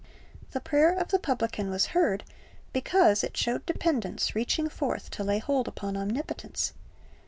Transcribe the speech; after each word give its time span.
The 0.49 0.59
prayer 0.59 0.97
of 0.97 1.09
the 1.09 1.19
publican 1.19 1.69
was 1.69 1.85
heard 1.93 2.23
because 2.73 3.23
it 3.23 3.37
showed 3.37 3.67
dependence 3.67 4.33
reaching 4.33 4.67
forth 4.67 5.11
to 5.11 5.23
lay 5.23 5.37
hold 5.37 5.67
upon 5.67 5.95
Omnipotence. 5.95 6.73